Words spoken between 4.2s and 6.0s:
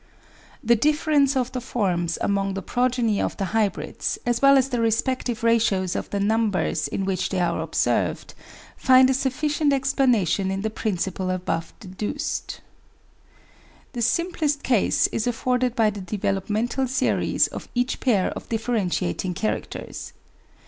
as well as the respective ratios